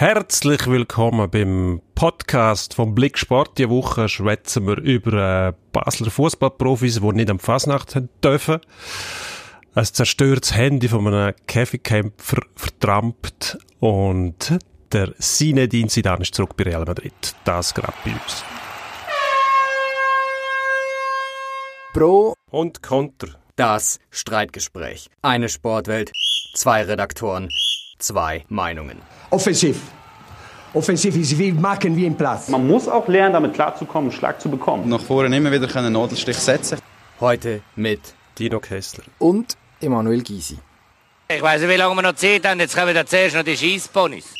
[0.00, 3.58] Herzlich willkommen beim Podcast vom Blick Sport.
[3.58, 8.60] Die Woche schwätzen wir über äh, Basler Fußballprofis, die nicht am Fasnacht dürfen.
[9.74, 14.58] Ein zerstörtes Handy von einem Käfigkämpfer vertrampt und
[14.90, 17.36] der Sinedin Zidane ist zurück bei Real Madrid.
[17.44, 18.42] Das gerade bei uns.
[21.92, 23.38] Pro Und Konter.
[23.56, 25.10] das Streitgespräch.
[25.20, 26.10] Eine Sportwelt,
[26.54, 27.50] zwei Redaktoren,
[28.00, 28.98] zwei Meinungen.
[29.30, 29.80] Offensiv.
[30.72, 32.48] Offensiv ist viel machen wie im Platz.
[32.48, 34.88] Man muss auch lernen, damit klarzukommen, einen Schlag zu bekommen.
[34.88, 36.78] nach vorne immer wieder einen Nadelstich setzen
[37.20, 38.00] Heute mit
[38.38, 39.04] Dino Kessler.
[39.18, 40.58] und Emanuel Gysi.
[41.28, 42.58] Ich weiß nicht, wie lange wir noch Zeit haben.
[42.60, 44.34] Jetzt kommen da zuerst noch die Scheissponys.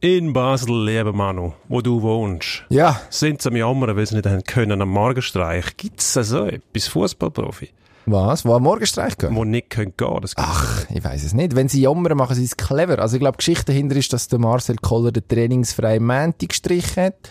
[0.00, 4.26] In Basel, lieber Manu, wo du wohnst, Ja, sind sie am Jammern, weil sie nicht
[4.26, 5.76] haben können am Morgenstreich.
[5.76, 7.70] Gibt's so etwas, Fußballprofi,
[8.06, 8.44] was?
[8.44, 9.34] Wo am Morgenstreich gehen?
[9.34, 11.54] die nicht können gehen das Ach, ich weiß es nicht.
[11.54, 12.98] Wenn sie jammern, machen sie es clever.
[12.98, 17.04] Also ich glaube, die Geschichte dahinter ist, dass der Marcel Koller den trainingsfreien Montag gestrichen
[17.04, 17.30] hat.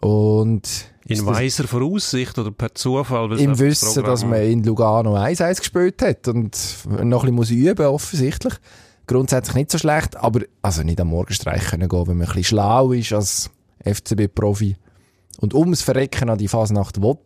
[0.00, 0.68] Und
[1.06, 3.30] In weiser Voraussicht oder per Zufall?
[3.30, 7.50] weil im Wissen, dass man in Lugano 1-1 gespielt hat und noch ein bisschen muss
[7.50, 8.54] üben, offensichtlich.
[9.06, 12.44] Grundsätzlich nicht so schlecht, aber also nicht am Morgenstreich können gehen, wenn man ein bisschen
[12.44, 13.50] schlau ist als
[13.84, 14.76] FCB-Profi
[15.40, 17.18] und ums Verrecken an die Fasnacht will,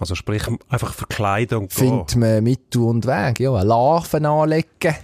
[0.00, 1.88] Also sprich, einfach verkleiden und gehen.
[1.88, 3.40] findet man Mittel und Weg.
[3.40, 4.66] Ja, eine Larven anlegen.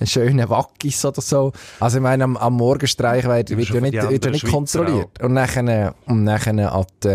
[0.00, 1.52] einen schönen Wackis oder so.
[1.80, 5.22] Also ich meine, am, am Morgenstreich wird, wird ja nicht, wird nicht Schweizer kontrolliert.
[5.22, 7.08] Und nachher, und nachher an die,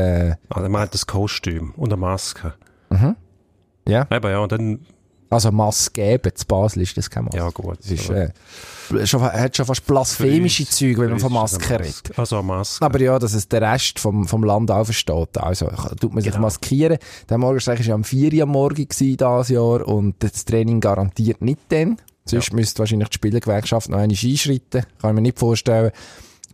[0.49, 2.53] Also er meint das Kostüm und eine Maske.
[3.87, 4.85] ja, Eben, ja, und dann,
[5.33, 7.37] also Maske geben, zu Basel ist das keine Maske.
[7.37, 7.77] ja gut.
[7.79, 8.31] Das ist, äh,
[9.05, 12.17] schon, hat schon fast blasphemische Züge, wenn man von es Maske redet.
[12.17, 12.85] Also Maske.
[12.85, 15.37] Aber ja, dass es der Rest vom, vom Land auch versteht.
[15.37, 15.67] Also,
[15.99, 16.43] tut man sich Genau.
[16.45, 16.97] maskieren.
[17.29, 21.41] Der Morgenstreich war ja am 4 Uhr am Morgen dieses Jahr und das Training garantiert
[21.41, 21.97] nicht dann.
[22.25, 24.83] Sonst müsste wahrscheinlich die Spielergewerkschaft noch eine einschreiten.
[25.01, 25.91] Kann ich mir nicht vorstellen.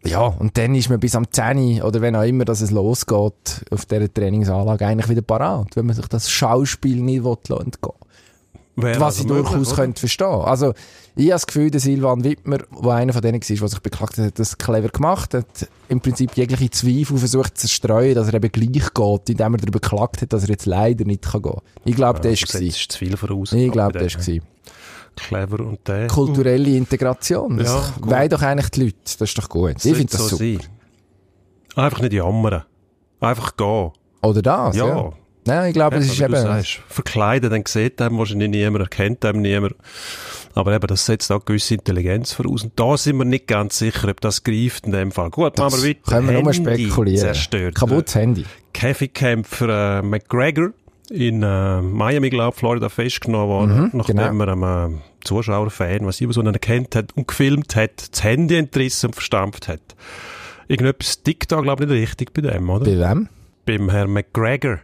[0.05, 2.71] Ja, und dann ist man bis am 10 Uhr, oder wenn auch immer, dass es
[2.71, 7.93] losgeht, auf dieser Trainingsanlage eigentlich wieder parat, wenn man sich das Schauspiel nicht will entgehen
[8.81, 9.75] Wäre was also ich möglich, durchaus oder?
[9.83, 10.27] könnte verstehen.
[10.27, 10.73] Also,
[11.15, 14.17] ich habe das Gefühl, der Silvan Wittmer, der einer von denen war, der sich beklagt
[14.17, 18.35] hat, hat das clever gemacht, hat im Prinzip jegliche Zweifel versucht zu streuen, dass er
[18.35, 21.57] eben gleich geht, indem er darüber beklagt hat, dass er jetzt leider nicht gehen kann.
[21.85, 22.67] Ich glaube, Ja, das war es.
[22.67, 23.51] ist zu viel voraus.
[23.53, 24.07] Ich glaube, dem.
[24.07, 24.43] war
[25.15, 26.07] Clever und der.
[26.07, 27.57] Kulturelle Integration.
[27.57, 28.95] Das Ja, wollen doch eigentlich die Leute.
[29.03, 29.75] Das ist doch gut.
[29.83, 30.43] Ich finde das so super.
[30.43, 30.59] sein.
[31.75, 32.63] Einfach nicht jammern.
[33.19, 33.91] Einfach gehen.
[34.21, 34.87] Oder das, ja.
[34.87, 35.13] Ja.
[35.45, 36.35] Nein, ich glaube, Ja, es ist eben...
[36.35, 39.75] sagst, verkleiden, dann sieht einem wahrscheinlich niemand, erkennt einem niemand.
[40.53, 42.63] Aber eben, das setzt auch gewisse Intelligenz voraus.
[42.63, 45.29] Und da sind wir nicht ganz sicher, ob das greift in dem Fall.
[45.29, 45.99] Gut, machen wir weiter.
[46.11, 47.19] können wir nur Handy spekulieren.
[47.19, 47.75] Zerstört.
[47.75, 48.45] Kaputtes Handy.
[48.73, 50.71] Käfigkämpfer äh, McGregor
[51.09, 56.21] in äh, Miami, glaube Florida, festgenommen worden, Mhm, nachdem er einem äh, Zuschauer, Fan, was
[56.21, 59.81] immer so einen kennt hat und gefilmt hat, das Handy entrissen und verstampft hat.
[60.67, 62.85] Irgendetwas tickt da, glaube ich, nicht richtig bei dem, oder?
[62.85, 63.29] Bei wem?
[63.65, 64.79] Beim Herrn McGregor.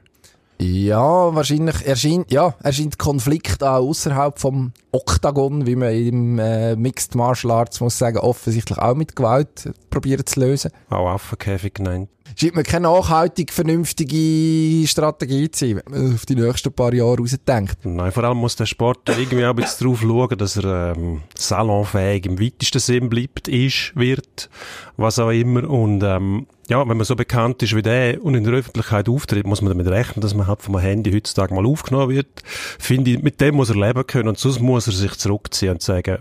[0.60, 7.16] Ja, wahrscheinlich erscheint, ja, erscheint Konflikt auch außerhalb vom Oktagon, wie man im äh, Mixed
[7.16, 10.72] Martial Arts muss sagen, offensichtlich auch mit Gewalt probieren zu lösen.
[10.90, 12.10] Auch Affenkäfig genannt.
[12.38, 17.18] Scheint mir keine nachhaltig vernünftige Strategie zu sein, wenn man auf die nächsten paar Jahre
[17.20, 17.86] rausdenkt.
[17.86, 21.22] Nein, vor allem muss der Sport irgendwie auch ein bisschen darauf schauen, dass er ähm,
[21.36, 24.50] salonfähig im weitesten Sinn bleibt, ist, wird,
[24.98, 25.70] was auch immer.
[25.70, 29.46] Und ähm, ja, wenn man so bekannt ist wie der und in der Öffentlichkeit auftritt,
[29.46, 32.28] muss man damit rechnen, dass man halt vom Handy heutzutage mal aufgenommen wird.
[32.44, 35.82] Finde ich, mit dem muss er leben können und sonst muss er sich zurückziehen und
[35.82, 36.18] sagen,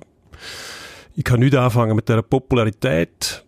[1.17, 3.45] ich kann nicht anfangen mit dieser Popularität,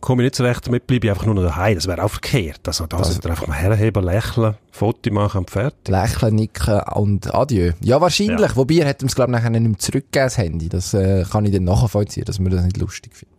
[0.00, 1.74] komme ich nicht zurecht damit, bleibe ich einfach nur noch daheim.
[1.74, 2.60] Das wäre auch verkehrt.
[2.66, 5.88] Also da sollte er einfach mal herheben, lächeln, Foto machen und fertig.
[5.88, 7.72] Lächeln, nicken und adieu.
[7.80, 8.40] Ja, wahrscheinlich.
[8.40, 8.56] Ja.
[8.56, 10.68] Wobei er hat es, glaube ich, nachher nicht mehr zurückgegeben, das Handy.
[10.68, 13.29] Das äh, kann ich dann nachvollziehen, dass man das nicht lustig findet.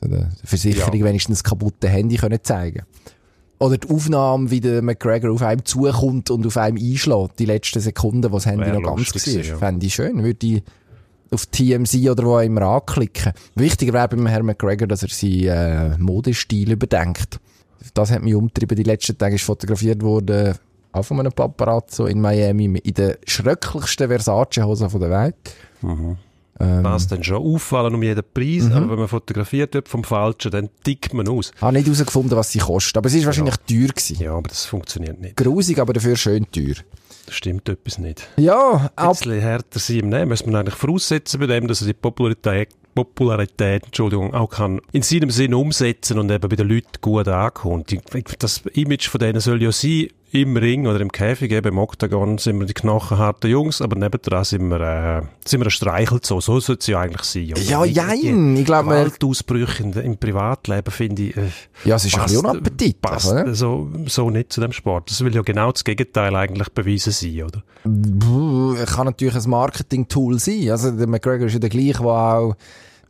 [0.00, 0.08] So
[0.44, 1.04] Versicherung Ja.
[1.04, 2.82] wenigstens das kaputte Handy können zeigen
[3.58, 7.80] Oder die Aufnahme, wie der McGregor auf einem zukommt und auf einem einschlägt, die letzten
[7.80, 9.20] Sekunden, wo das Handy noch ganz war.
[9.20, 9.56] gewesen, ja.
[9.56, 10.22] Fände ich schön.
[10.22, 10.62] Würde ich
[11.30, 13.32] auf TMZ oder wo immer anklicken.
[13.54, 17.40] Wichtiger wäre beim Herrn McGregor, dass er seinen äh, Modestil überdenkt.
[17.94, 18.76] Das hat mich umtrieben.
[18.76, 20.54] Die letzten Tage ist fotografiert worden,
[20.92, 25.34] auch von einem Paparazzo in Miami, in der schrecklichsten Versace-Hose der Welt.
[26.60, 28.72] Ähm, Das dann schon auffallen um jeden Preis, Mhm.
[28.72, 31.52] aber wenn man fotografiert wird vom Falschen, dann tickt man aus.
[31.60, 34.16] habe nicht herausgefunden, was sie kostet, aber es ist wahrscheinlich teuer gewesen.
[34.20, 35.36] Ja, aber das funktioniert nicht.
[35.36, 36.74] Grusig, aber dafür schön teuer.
[37.26, 38.26] Da stimmt etwas nicht.
[38.36, 41.80] Ja, Ein ab, bisschen härter sein im Nehmen, muss man eigentlich voraussetzen bei dem, dass
[41.82, 46.68] er die Popularität, Popularität Entschuldigung, auch kann in seinem Sinn umsetzen und eben bei den
[46.68, 47.92] Leuten gut ankommt.
[47.92, 48.00] Ich-
[48.38, 52.38] Das Image von denen soll ja sein, im Ring oder im Käfig, eben im Oktagon,
[52.38, 56.40] sind wir die knochenharten Jungs, aber nebendran sind wir, äh, sind wir ein Streichelt so.
[56.40, 57.50] So sollte es ja eigentlich sein.
[57.52, 57.60] oder?
[57.62, 58.56] Ja, jein.
[58.56, 61.48] Ich glaube, Gewaltausbrüche in, im Privatleben finde ich, äh,
[61.84, 63.54] Ja, es ist ein bisschen unappetitlich, passt oder?
[63.54, 65.10] so, so nicht zu dem Sport.
[65.10, 67.62] Das will ja genau das Gegenteil eigentlich beweisen sein, oder?
[67.84, 70.70] Puh, kann natürlich ein Marketing-Tool sein.
[70.70, 72.54] Also der McGregor ist ja der gleiche, der auch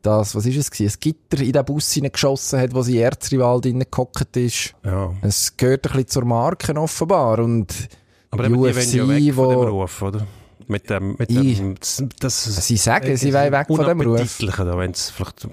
[0.02, 3.60] das, was ist es gewesen, ein Gitter in den Bus hineingeschossen hat, wo sein Erzrival
[3.60, 4.74] drinnen gehockt ist.
[4.84, 5.12] Ja.
[5.22, 7.72] Es gehört ein bisschen zur Marke offenbar und
[8.30, 10.26] Aber die UFC, ja weg von dem wo- Ruf, oder?
[10.66, 14.38] Mit dem, mit Ich- dem, das, das, Sie sagen, sie wollen weg von dem Ruf.
[14.38, 15.48] Da wenn's vielleicht,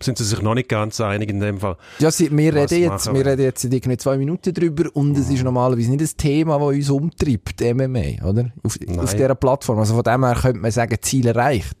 [0.00, 1.76] sind sie sich noch nicht ganz einig in dem Fall.
[1.98, 5.18] Ja, sie, wir, reden jetzt, machen wir reden jetzt in irgendwie zwei Minuten drüber und
[5.18, 8.52] es ist normalerweise nicht ein Thema, das uns umtreibt, MMA, oder?
[8.62, 9.00] Auf, Nein.
[9.00, 9.80] auf dieser Plattform.
[9.80, 11.76] Also von dem her könnte man sagen, Ziel erreicht.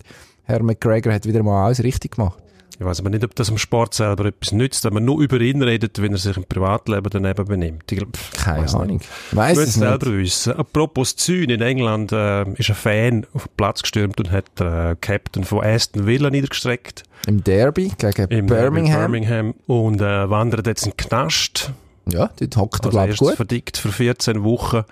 [0.48, 2.38] Herr McGregor hat wieder mal alles richtig gemacht.
[2.80, 5.40] Ich weiß aber nicht, ob das am Sport selber etwas nützt, wenn man nur über
[5.40, 7.90] ihn redet, wenn er sich im Privatleben daneben benimmt.
[7.90, 8.74] Ich glaub, Keine weiss.
[8.74, 9.00] Ahnung.
[9.32, 10.00] Weiss Ich es will nicht.
[10.02, 10.52] selber wissen.
[10.54, 14.66] Apropos Zün, in England äh, ist ein Fan auf den Platz gestürmt und hat den
[14.92, 17.02] äh, Captain von Aston Villa niedergestreckt.
[17.26, 19.10] Im Derby gegen Im Birmingham.
[19.10, 19.54] Birmingham.
[19.66, 21.72] Und äh, wandert jetzt in den Knast.
[22.08, 23.36] Ja, dort hockt er, Als glaube ich, erstes gut.
[23.36, 24.84] verdickt für 14 Wochen.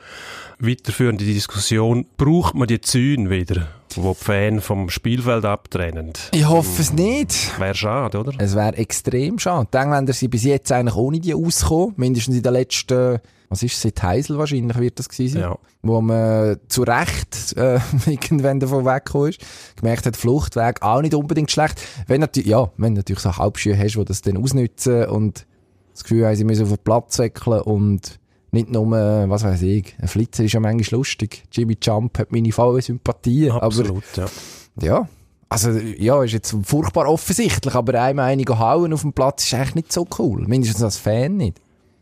[0.58, 2.04] Weiterführende Diskussion.
[2.16, 6.12] Braucht man die Zäune wieder, wo die Fans vom Spielfeld abtrennen?
[6.32, 7.58] Ich hoffe es nicht.
[7.58, 8.32] Wäre schade, oder?
[8.38, 9.68] Es wäre extrem schade.
[9.72, 11.94] Die Engländer sind bis jetzt eigentlich ohne die ausgekommen.
[11.96, 15.42] Mindestens in den letzten, was ist es, seit Heisel wahrscheinlich wird das gewesen sein.
[15.42, 15.58] Ja.
[15.82, 19.40] Wo man zu Recht äh, irgendwann davon weggekommen ist.
[19.76, 21.80] Gemerkt hat, Fluchtweg auch nicht unbedingt schlecht.
[22.06, 25.46] Wenn natürlich, ja, wenn du natürlich so Halbschuhe hast, die das dann ausnutzen und
[25.92, 28.18] das Gefühl haben, sie müssen auf den Platz wechseln und
[28.56, 31.44] nicht nur, äh, was weiß ich, ein Flitzer ist ja manchmal lustig.
[31.52, 33.50] Jimmy Jump hat meine volle Sympathie.
[33.50, 34.26] Aber Absolut, ja.
[34.82, 35.08] ja.
[35.48, 39.74] Also, ja, ist jetzt furchtbar offensichtlich, aber einem einigen hauen auf dem Platz ist eigentlich
[39.76, 40.44] nicht so cool.
[40.48, 41.60] Mindestens als Fan nicht.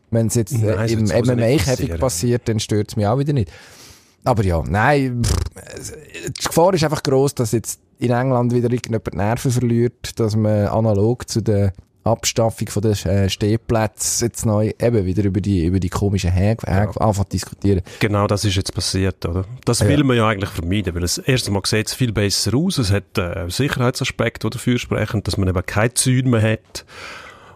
[0.09, 3.51] Wenn es jetzt äh, Nein, im MMA-Käfig passiert, dann stört es mich auch wieder nicht.
[4.23, 5.35] Aber ja, nein, pff,
[5.77, 5.93] es-
[6.27, 10.35] die Gefahr ist einfach groß, dass jetzt in England wieder irgendjemand die Nerven verliert, dass
[10.35, 11.73] man analog zu der
[12.05, 16.65] Abstaffung von den äh, Stehplätzen jetzt neu eben wieder über die, über die komischen Häge
[16.67, 16.89] ja.
[16.89, 17.81] anfangen diskutieren.
[17.99, 19.45] Genau das ist jetzt passiert, oder?
[19.65, 19.87] Das Ja.
[19.87, 22.77] will man ja eigentlich vermeiden, weil es erstens mal sieht es viel besser aus.
[22.77, 26.85] Es hat äh, Sicherheitsaspekte, die dafür sprechen, dass man eben keine Zäune mehr hat.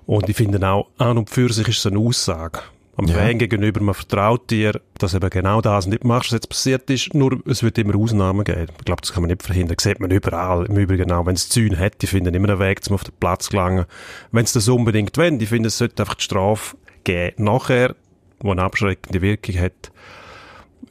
[0.06, 2.62] Und ich finde auch, an und für sich ist es eine Aussage.
[3.00, 3.16] Am Ja.
[3.16, 7.14] Fan gegenüber, man vertraut dir, dass eben genau das nicht machst, was jetzt passiert ist.
[7.14, 8.68] Nur, es wird immer Ausnahmen geben.
[8.78, 9.78] Ich glaube, das kann man nicht verhindern.
[9.78, 10.66] Das sieht man überall.
[10.66, 13.14] Im Übrigen auch, wenn es Zäune hat, die finden immer einen Weg, um auf den
[13.18, 13.86] Platz zu gelangen.
[14.34, 16.76] Wenn es das unbedingt wollen, ich finde, es sollte einfach die Strafe
[17.06, 17.42] geben.
[17.42, 17.96] Nachher,
[18.44, 19.92] die eine abschreckende Wirkung hat.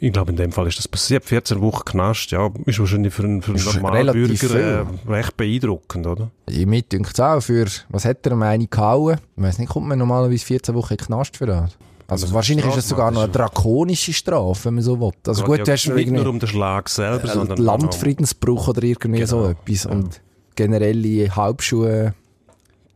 [0.01, 1.27] Ich glaube, in dem Fall ist das passiert.
[1.27, 6.07] 14 Wochen Knast, ja, ist wahrscheinlich für einen, für einen normalen Bürger äh, recht beeindruckend,
[6.07, 6.31] oder?
[6.49, 9.19] Ich mit denkt auch für, was hat er am einen gehauen?
[9.37, 11.77] Ich weiss nicht, kommt man normalerweise 14 Wochen Knast für das?
[12.09, 15.11] Also wahrscheinlich ist es sogar noch eine ist drakonische Strafe, wenn man so will.
[15.27, 19.27] Also gut, ja du hast nicht nur um den Schlag selber, sondern Landfriedensbruch oder irgendwie
[19.27, 19.85] so Genau, etwas.
[19.85, 19.91] ja.
[19.91, 20.21] Und
[20.57, 22.15] generelle Halbschuhe,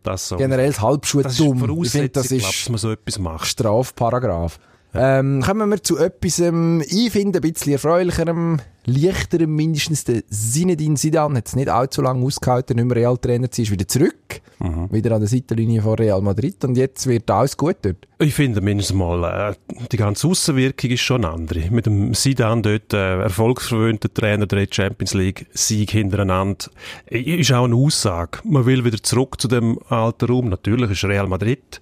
[0.02, 0.36] das so.
[0.36, 1.58] generelles Halbschuhe das ist dumm.
[1.84, 3.46] Ich finde, das Voraussetzung, glaub, ist dass man so etwas macht.
[3.46, 4.58] Strafparagraf.
[4.94, 10.96] Ähm, kommen wir zu etwas, ähm, ich finde, ein bisschen erfreulicherem, leichterem, mindestens der Zinedine
[10.96, 14.40] Zidane hat es nicht allzu lange ausgehalten, nicht mehr Realtrainer zu sein, ist wieder zurück,
[14.58, 14.92] Mhm.
[14.92, 17.96] wieder an der Seitenlinie von Real Madrid und jetzt wird alles gut dort.
[18.20, 21.68] Ich finde mindestens mal, äh, die ganze Aussenwirkung ist schon eine andere.
[21.72, 26.66] Mit dem Sidan dort, äh, erfolgsverwöhnter Trainer, der Champions League Sieg hintereinander,
[27.06, 28.38] ist auch eine Aussage.
[28.44, 30.48] Man will wieder zurück zu dem alten Raum.
[30.48, 31.80] Natürlich ist Real Madrid.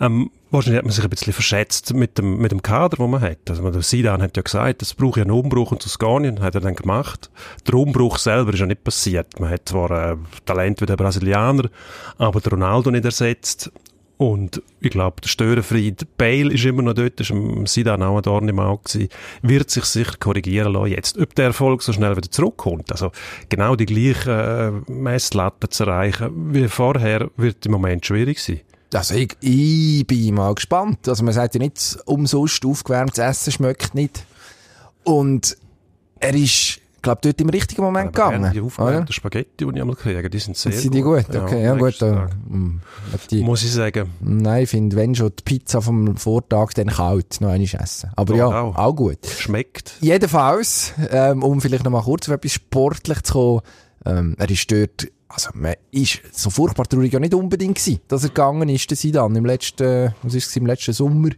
[0.00, 3.20] Ähm, wahrscheinlich hat man sich ein bisschen verschätzt mit dem, mit dem Kader, den man
[3.20, 3.38] hat.
[3.48, 5.82] Also, der Sidan hat ja gesagt, es braucht ja einen Umbruch und
[6.38, 7.30] Toskanien hat er dann gemacht.
[7.66, 9.38] Der Umbruch selber ist ja nicht passiert.
[9.40, 11.68] Man hat zwar äh, Talent wie der Brasilianer,
[12.18, 13.70] aber der Ronaldo nicht ersetzt.
[14.16, 18.22] Und ich glaube, der Störenfried Bale ist immer noch dort, ist am Sidan auch ein
[18.22, 19.08] Dorn im Auge
[19.42, 21.18] wird sich sicher korrigieren lassen jetzt.
[21.18, 23.12] Ob der Erfolg so schnell wieder zurückkommt, also
[23.48, 24.32] genau die gleichen
[24.88, 28.60] äh, Messlatten zu erreichen wie vorher, wird im Moment schwierig sein.
[28.92, 31.08] Also ich, ich bin mal gespannt.
[31.08, 34.24] Also man sagt ja nicht, umsonst aufgewärmtes Essen schmeckt nicht.
[35.04, 35.56] Und
[36.20, 38.50] er ist, glaube dort im richtigen Moment gegangen.
[38.52, 41.24] Die aufgewärmten Spaghetti, die ich einmal kriege, die sind sehr Sind die gut?
[41.34, 42.00] Okay, ja, gut.
[42.00, 42.36] Da, Tag.
[42.48, 42.80] mm,
[43.30, 44.10] die, Muss ich sagen.
[44.20, 48.10] nein, ich finde, wenn schon die Pizza vom Vortag, dann kalt noch einmal essen.
[48.16, 48.76] Aber Ja, ja, auch.
[48.76, 49.24] auch gut.
[49.26, 49.94] Schmeckt.
[50.00, 53.60] Jedenfalls, ähm, um vielleicht noch mal kurz auf etwas sportlich zu kommen,
[54.04, 58.22] ähm, er ist dort, also man ist so furchtbar traurig ja nicht unbedingt gewesen, dass
[58.22, 61.30] er gegangen ist, der Sidan, im letzten, was ist es, im letzten Sommer,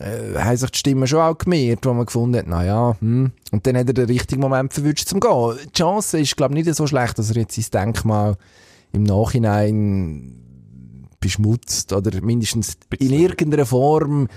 [0.00, 3.32] äh, haben sich die Stimmen schon auch gemehrt, wo man gefunden hat, naja, hm.
[3.52, 5.56] Und dann hat er den richtigen Moment verwünscht zum Gehen.
[5.66, 8.36] Die Chance ist, glaube ich, nicht so schlecht, dass er jetzt sein Denkmal
[8.92, 10.40] im Nachhinein
[11.20, 14.28] beschmutzt oder mindestens in irgendeiner Form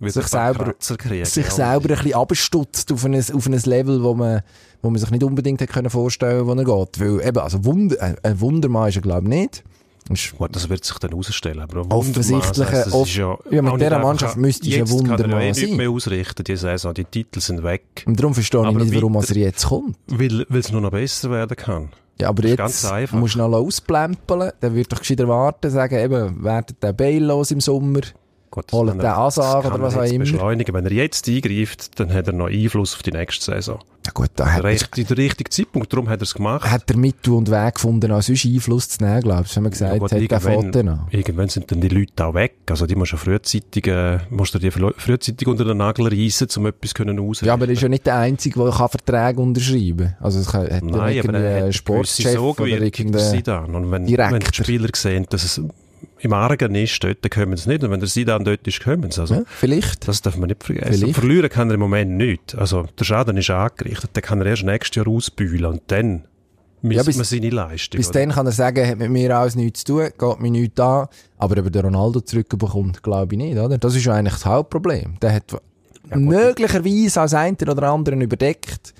[0.00, 1.50] sich selber, kriegen, sich ja.
[1.50, 4.42] selber ein bisschen abstutzt auf ein, auf ein Level, wo man,
[4.82, 7.00] wo man sich nicht unbedingt hätte können vorstellen, wo er geht.
[7.00, 9.64] Weil eben, also Wunder, ein- ein Wundermann ist er glaube ich nicht.
[10.36, 11.60] Gut, das wird sich dann herausstellen.
[11.60, 15.38] Aber Offensichtlich, Wundermaß, das off- ja, ja, mit dieser nicht Mannschaft müsste es er ja
[15.38, 15.76] nichts sein.
[15.76, 16.92] mehr ausrichten, die Saison.
[16.92, 18.04] Die Titel sind weg.
[18.06, 19.96] und darum verstehe ich Aber nicht, warum er jetzt kommt.
[20.08, 21.88] Weil, es nur noch besser werden kann.
[22.20, 26.80] Ja, aber jetzt musst du noch ausplempeln, dann wird doch gescheiter warten, sagen, eben, werdet
[26.82, 28.00] der Bale los im Sommer.
[28.54, 30.20] Gut, wenn den Asar oder was auch immer.
[30.20, 30.74] beschleunigen.
[30.74, 33.80] Wenn er jetzt eingreift, dann hat er noch Einfluss auf die nächste Saison.
[34.06, 36.70] Ja gut, da hat er, richtige, der richtige Zeitpunkt, darum hat er es gemacht.
[36.70, 39.72] hat er Mittel und Weg gefunden, auch sonst Einfluss zu nehmen, glaube ich, wenn man
[39.72, 41.06] gesagt Ja, gut, hat, dann an.
[41.10, 42.54] irgendwann sind dann die Leute auch weg.
[42.68, 46.48] Also die musst du frühzeitig, äh, musst du die frü- frühzeitig unter den Nagel reissen,
[46.58, 47.46] um etwas können ausrichten.
[47.46, 50.16] Ja, aber er ist ja nicht der Einzige, der kann Verträge unterschreiben kann.
[50.20, 53.30] Also es kann- hat Nein, aber er hat Sportchef gewisse oder irgendeinen...
[53.30, 53.74] Sidan.
[53.74, 54.38] Und wenn, Direktor.
[54.38, 55.62] wenn die Spieler sehen, dass es
[56.24, 57.84] im Argen ist, dort, kommen sie nicht.
[57.84, 59.20] Und wenn der Sidan dort ist, kommen sie.
[59.20, 60.08] Also, Ja, vielleicht.
[60.08, 60.92] Das darf man nicht vergessen.
[60.94, 61.14] Vielleicht.
[61.14, 62.54] Verlieren kann er im Moment nicht.
[62.56, 64.16] Also, der Schaden ist angerichtet.
[64.16, 65.66] Den kann er erst nächstes Jahr ausbühlen.
[65.66, 66.24] Und dann
[66.82, 67.98] misst bis- man seine Leistung.
[67.98, 68.20] Bis oder?
[68.20, 71.08] dann kann er sagen, hat mit mir alles nichts zu tun, geht mir nichts an.
[71.38, 73.76] Aber ob er den Ronaldo zurückbekommt, glaube ich nicht, oder?
[73.78, 75.16] Das ist ja eigentlich das Hauptproblem.
[75.20, 75.54] Der hat
[76.14, 78.94] möglicherweise als einen oder anderen überdeckt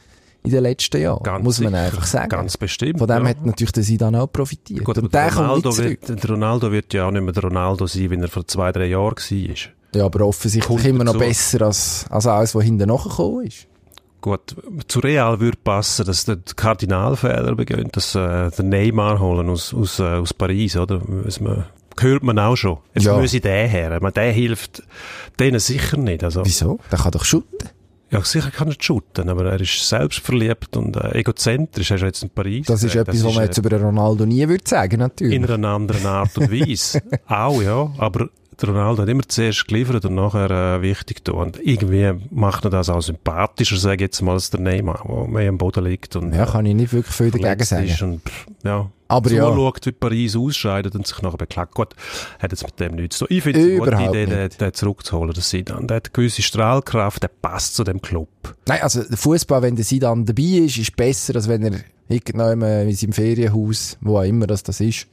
[0.45, 1.23] in den letzten Jahren.
[1.23, 1.85] Ganz muss man sicher.
[1.85, 2.29] einfach sagen.
[2.29, 2.99] Ganz bestimmt.
[2.99, 3.31] Von dem ja.
[3.31, 4.85] hat natürlich der Sidan auch profitiert.
[4.85, 7.33] Gut, Und der der kommt Ronaldo, nicht wird, der Ronaldo wird ja auch nicht mehr
[7.33, 9.57] der Ronaldo sein, wie er vor zwei, drei Jahren war.
[9.95, 11.25] Ja, aber offensichtlich Kommt immer noch dazu.
[11.27, 13.67] besser als, als alles, was hinten nachgekommen ist.
[14.21, 14.57] Gut,
[14.89, 19.99] zu Real würde passen, dass der Kardinalfehler beginnt, dass äh, der Neymar holen aus, aus,
[19.99, 21.01] äh, aus Paris, oder?
[21.07, 21.67] Muss man,
[22.01, 22.79] hört man auch schon.
[22.95, 23.17] Jetzt Ja.
[23.19, 23.99] müsse der her.
[24.01, 24.83] Man, der hilft
[25.39, 26.25] denen sicher nicht.
[26.25, 26.79] Also, Wieso?
[26.91, 27.69] Der kann doch shooten.
[28.15, 31.91] Ja, sicher kann er shooten, aber er ist selbstverliebt und äh, egozentrisch.
[31.91, 32.67] Er ist jetzt in Paris.
[32.67, 35.35] Das ist Äh, etwas, was man jetzt über Ronaldo nie würde sagen, natürlich.
[35.35, 37.03] in einer anderen Art und Weise.
[37.27, 37.93] auch, ja.
[37.99, 38.29] Aber
[38.61, 41.41] der Ronaldo hat immer zuerst geliefert und nachher äh, wichtig getan.
[41.41, 45.29] Und irgendwie macht er das auch sympathischer, sage ich jetzt mal, als der Neymar, der
[45.29, 47.97] mehr am Boden liegt und ja, kann ich nicht wirklich viel dagegen sagen.
[48.03, 48.23] und,
[48.63, 48.91] ja.
[49.07, 49.47] Aber ja.
[49.47, 51.75] zuschaut, wie Paris ausscheidet und sich nachher beklagt.
[51.75, 51.95] Gut,
[52.39, 53.37] hat jetzt mit dem nichts zu tun.
[53.37, 55.87] Ich finde es eine gute Idee, den, den zurückzuholen, das Sidan.
[55.87, 58.29] Der hat eine gewisse Strahlkraft, der passt zu dem Club.
[58.67, 62.63] Nein, also der Fußball, wenn der Sidan dabei ist, ist besser, als wenn er irgendwann
[62.63, 65.07] in seinem Ferienhaus, wo auch immer das, das ist,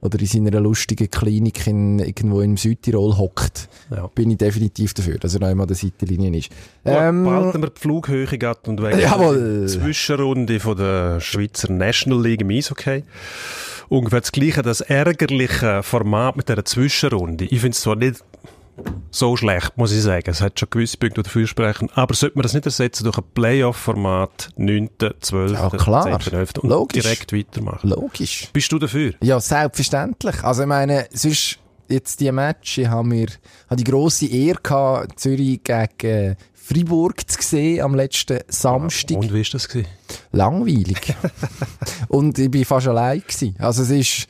[0.00, 3.68] oder in seiner lustigen Klinik in, irgendwo im Südtirol hockt.
[3.90, 4.06] Ja.
[4.08, 6.50] Bin ich definitiv dafür, dass er noch einmal an der Seitenlinie ist.
[6.84, 9.60] Ähm, behalten wir die Flughöhe gehabt und wegen Jawohl.
[9.60, 13.04] der Zwischenrunde von der Schweizer National League im Eishockey.
[13.88, 17.44] Ungefähr das gleiche, das ärgerliche Format mit dieser Zwischenrunde.
[17.44, 18.24] Ich finde es zwar nicht
[19.10, 20.28] so schlecht, muss ich sagen.
[20.28, 21.88] Es hat schon gewisse Punkte, die dafür sprechen.
[21.94, 24.90] Aber sollte man das nicht ersetzen durch ein Playoff-Format 9.,
[25.20, 26.20] 12., Ja, klar.
[26.20, 26.50] 10., 11.
[26.62, 27.02] und Logisch.
[27.02, 27.88] direkt weitermachen?
[27.90, 28.48] logisch.
[28.52, 29.14] Bist du dafür?
[29.22, 30.42] Ja, selbstverständlich.
[30.44, 33.26] Also ich meine, sonst jetzt die Match, ich habe mir
[33.70, 39.16] habe die grosse Ehre gehabt, Zürich gegen äh, Freiburg zu sehen am letzten Samstag.
[39.16, 39.68] Und wie war das?
[39.68, 39.88] Gewesen?
[40.32, 41.14] langweilig.
[42.08, 43.54] und ich bin fast allein gewesen.
[43.58, 44.26] Also es ist,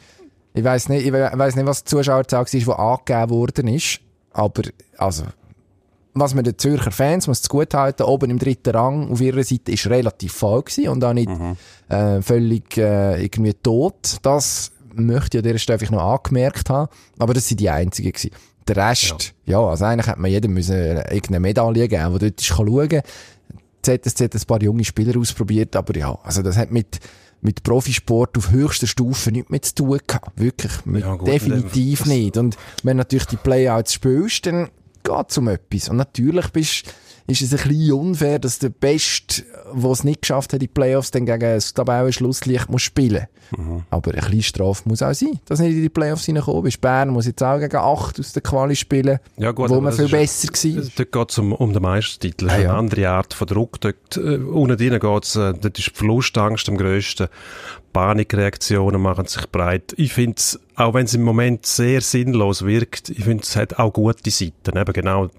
[0.55, 4.01] ich weiß nicht, ich we- weiss nicht, was die Zuschauerzahl war, die angegeben worden ist.
[4.37, 4.65] Aber,
[4.99, 5.25] also,
[6.13, 9.73] was man den Zürcher Fans muss gut halten, oben im dritten Rang auf ihrer Seite
[9.73, 11.31] ist relativ voll gewesen und auch nicht
[11.89, 14.19] äh, völlig äh, irgendwie tot.
[14.21, 16.91] Das möchte ich an dieser Stelle vielleicht noch angemerkt haben.
[17.19, 18.31] Aber das sind die einzigen gewesen.
[18.69, 22.51] Der Rest, ja, also eigentlich hätte man jedem müssen irgendeine Medaille geben, der dort ist
[22.51, 23.03] kann schauen kann.
[23.83, 26.99] ZSZ hat ein paar junge Spieler ausprobiert, aber ja, also das hat mit,
[27.47, 30.39] mit Profisport auf höchster Stufe nichts mehr zu tun gehabt.
[30.39, 32.37] Wirklich, Ja, gut, definitiv nicht.
[32.37, 34.69] Und wenn natürlich die Playouts spielst, dann
[35.05, 35.89] geht es um etwas.
[35.89, 36.93] Und natürlich bist,
[37.27, 39.43] ist es ein bisschen unfair, dass der Beste,
[39.75, 43.27] der es nicht geschafft hat, in die Playoffs, dann gegen das Tabellenschlusslicht muss spielen.
[43.57, 43.83] Mhm.
[43.91, 46.81] Aber ein bisschen Strafe muss auch sein, dass nicht in die Playoffs hineingekommen bist.
[46.81, 50.09] Bern muss jetzt auch gegen 8 aus der Quali spielen, Ja, gut, wo man viel
[50.09, 50.83] besser war.
[50.97, 52.49] Dort geht es um, um den Meistertitel.
[52.49, 52.71] Ah, ist ja.
[52.71, 53.81] eine andere Art von Druck.
[53.81, 57.29] Dort, äh, unten drin geht's, äh, dort ist die Verlustangst am grössten.
[57.97, 59.95] Panikreaktionen machen sich breit.
[59.97, 63.79] Ich finde es, auch wenn es im Moment sehr sinnlos wirkt, ich finde es hat
[63.79, 64.77] auch gute Seiten.
[64.77, 65.31] Eben genau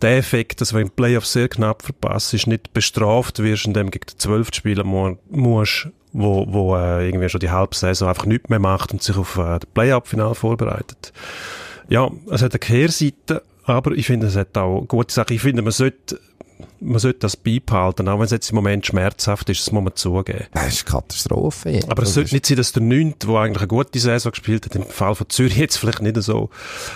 [0.00, 3.98] der Effekt, dass wenn du Playoffs sehr knapp verpasst, ist nicht bestraft wirst, indem du
[3.98, 4.48] gegen den 12.
[4.54, 9.02] spielen mu musst, wo, wo äh, irgendwie schon die Halbsaison einfach nichts mehr macht und
[9.02, 11.12] sich auf äh, das Playoff-Final vorbereitet.
[11.90, 15.34] Ja, es hat eine Kehrseite, aber ich finde, es hat auch gute Sachen.
[15.34, 16.18] Ich finde, man sollte,
[16.80, 19.94] man sollte das beibehalten, auch wenn es jetzt im Moment schmerzhaft ist, das muss man
[19.96, 20.46] zugeben.
[20.52, 21.70] Das ist Katastrophe.
[21.70, 21.80] ja.
[21.88, 24.30] Aber es Das sollte ist- nicht sein, dass der Neunte, der eigentlich eine gute Saison
[24.32, 26.50] gespielt hat, im Fall von Zürich jetzt vielleicht nicht so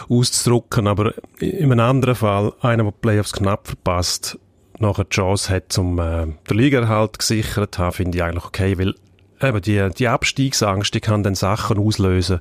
[0.08, 4.38] auszudrücken, aber in einem anderen Fall, einer, der die Playoffs knapp verpasst,
[4.78, 8.78] nachher die Chance hat, zum äh, den Ligaerhalt gesichert zu haben, finde ich eigentlich okay,
[8.78, 8.94] weil
[9.40, 12.40] eben die, die Abstiegsangst, die kann dann Sachen auslösen,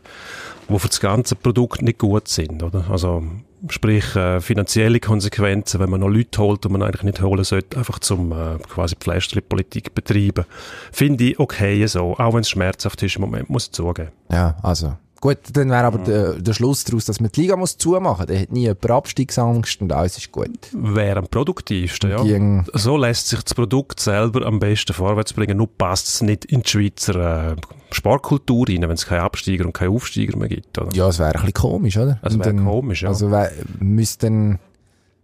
[0.69, 2.85] die für das ganze Produkt nicht gut sind, oder?
[2.89, 3.23] Also,
[3.69, 7.77] sprich, äh, finanzielle Konsequenzen, wenn man noch Leute holt, die man eigentlich nicht holen sollte,
[7.77, 10.45] einfach zum äh, quasi Pflästerli-Politik betreiben.
[10.91, 14.11] Finde ich okay so, auch wenn es schmerzhaft ist im Moment, muss ich zugeben.
[14.31, 14.97] Ja, also.
[15.21, 18.25] Gut, dann wäre aber der, der Schluss daraus, dass man die Liga muss zumachen.
[18.25, 20.49] Dann hat nie jemand Abstiegsangst und alles ist gut.
[20.73, 22.23] Wäre am produktivsten, ja.
[22.23, 26.45] Gegen- So lässt sich das Produkt selber am besten vorwärts bringen, nur passt es nicht
[26.45, 27.55] in die Schweizer äh,
[27.91, 30.89] Sportkultur rein, wenn es keine Absteiger und keine Aufsteiger mehr gibt, oder?
[30.93, 32.19] Ja, es wäre ein bisschen komisch, oder?
[32.23, 33.09] Das Und wäre komisch, ja.
[33.09, 33.31] Also
[33.79, 34.59] müsste dann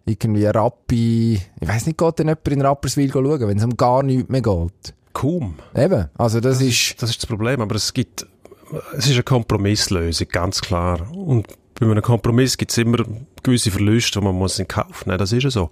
[0.06, 4.04] irgendwie Rappi, ich weiss nicht, geht dann jemand in Rapperswil schauen, wenn es um gar
[4.04, 4.94] nichts mehr geht?
[5.14, 5.56] Kaum.
[5.76, 7.02] Eben, also das, ist...
[7.02, 8.28] Das ist das Problem, aber es gibt,
[8.98, 11.12] es ist eine Kompromisslösung, ganz klar.
[11.14, 11.48] Und
[11.80, 12.98] bei einem Kompromiss gibt es immer
[13.44, 15.70] gewisse Verluste, die man muss in Kauf nehmen Das ist ja so.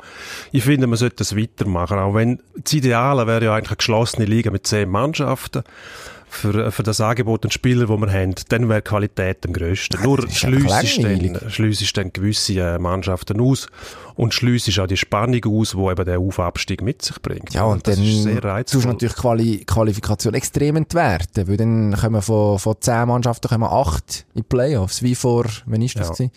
[0.51, 4.25] Ich finde, man sollte das weitermachen, auch wenn das Ideale wäre ja eigentlich eine geschlossene
[4.25, 5.63] Liga mit zehn Mannschaften.
[6.35, 10.01] Für, für das Angebot an Spieler, das wir haben, dann wäre Qualität am grössten.
[10.03, 11.33] Nur schliessest langweilig.
[11.33, 13.67] dann, schliessest dann gewisse äh, Mannschaften aus
[14.15, 17.53] und schliessest auch die Spannung aus, die eben der Auf-Abstieg mit sich bringt.
[17.53, 21.95] Ja, und das dann ist sehr tust du natürlich Quali Qualifikation extrem entwerten, weil dann
[21.95, 26.07] kommen von, von zehn Mannschaften kommen acht in die Playoffs, wie vor, wann ist das
[26.09, 26.13] Ja.
[26.13, 26.31] gewesen?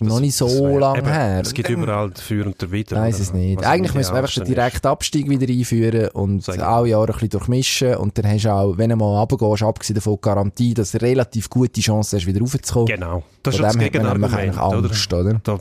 [0.00, 1.40] Ist noch nicht so Das wär- lang eben, her.
[1.42, 2.96] Es gibt überall dafür und dawider.
[2.96, 3.08] Oder?
[3.08, 3.64] es nicht.
[3.64, 7.96] Eigentlich müssen wir einfach den direkten Abstieg wieder einführen und alle Jahre ein bisschen durchmischen
[7.96, 11.02] und dann hast du auch, wenn du mal runtergehst, abgesehen davon die Garantie, dass du
[11.02, 12.86] relativ gute Chance hast, wieder raufzukommen.
[12.86, 13.22] Genau.
[13.42, 14.88] Das ist Von das Gegenargument, eigentlich oder?
[14.88, 15.40] Angst, oder?
[15.42, 15.58] Da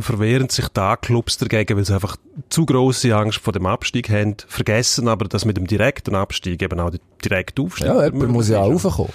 [0.00, 2.16] verwehren sich da Clubs dagegen, weil sie einfach
[2.48, 6.78] zu grosse Angst vor dem Abstieg haben, vergessen aber, dass mit dem direkten Abstieg eben
[6.80, 9.12] auch der direkte Aufstieg Ja, jemand muss ja auch raufkommen.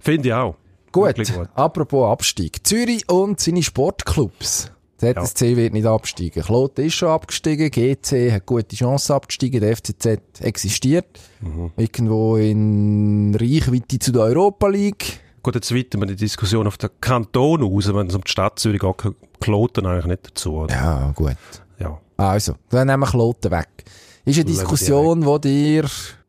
[0.00, 0.56] Finde ich auch.
[0.96, 1.16] Gut.
[1.16, 1.48] Gut.
[1.54, 2.66] apropos Abstieg.
[2.66, 4.70] Zürich und seine Sportclubs.
[4.96, 6.42] ZSC wird nicht absteigen.
[6.42, 11.20] Kloten ist schon abgestiegen, GC hat gute Chance abzusteigen, der FCZ existiert.
[11.40, 11.70] Mhm.
[11.76, 15.20] Irgendwo in Reichweite zu der Europa League.
[15.42, 18.58] Gut, jetzt weiten wir die Diskussion auf den Kanton aus, wenn es um die Stadt
[18.58, 20.54] Zürich geht, Kloten eigentlich nicht dazu.
[20.54, 20.74] Oder?
[20.74, 21.36] Ja, gut.
[21.78, 22.00] Ja.
[22.16, 23.68] Also, dann nehmen wir Kloten weg.
[24.24, 25.84] Ist eine Diskussion, die dir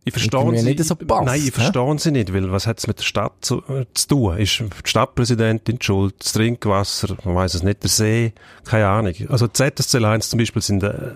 [0.07, 1.25] Ich verstehe sie nicht so passt.
[1.25, 4.07] Nein, ich verstehe sie nicht, weil was hat es mit der Stadt zu, äh, zu
[4.07, 4.37] tun?
[4.37, 8.33] Ist die Stadtpräsidentin schuld, das Trinkwasser, man weiß es nicht, der See,
[8.63, 9.13] keine Ahnung.
[9.27, 11.15] Also die ZSC Lions zum Beispiel sind äh,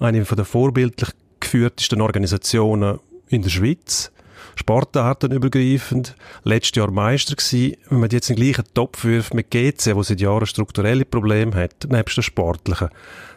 [0.00, 4.10] eine von der vorbildlich geführtesten Organisationen in der Schweiz.
[4.54, 6.14] Sportartenübergreifend,
[6.44, 7.76] letztes Jahr Meister gewesen.
[7.90, 11.54] Wenn man jetzt in den gleichen Topf wirft mit GC, wo seit Jahren strukturelle Probleme
[11.54, 12.88] hat, nebst den sportlichen,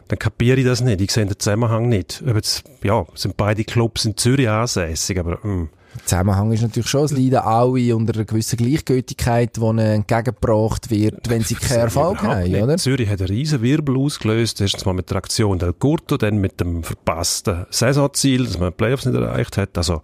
[0.07, 1.01] dann kapiere ich das nicht.
[1.01, 2.23] Ich sehe den Zusammenhang nicht.
[2.27, 6.89] Ob jetzt, ja, sind beide Clubs in Zürich ansässig, aber hm, Der Zusammenhang ist natürlich
[6.89, 11.79] schon, es leiden alle unter einer gewissen Gleichgültigkeit, die ihnen entgegengebracht wird, wenn sie keinen
[11.79, 12.61] Erfolg haben, nicht.
[12.61, 12.77] oder?
[12.77, 14.61] Zürich hat einen riesen Wirbel ausgelöst.
[14.61, 18.75] Erstens mal mit der Aktion Del Curto, dann mit dem verpassten Saisonziel, dass man die
[18.75, 19.77] Playoffs nicht erreicht hat.
[19.77, 20.01] Also,